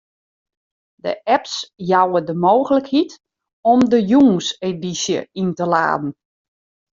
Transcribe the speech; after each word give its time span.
De 1.07 1.11
apps 1.33 1.51
jouwe 1.89 2.21
de 2.29 2.33
mooglikheid 2.45 3.13
om 3.73 3.79
de 3.91 3.99
jûnsedysje 4.11 5.19
yn 5.41 5.49
te 5.59 5.65
laden. 5.73 6.11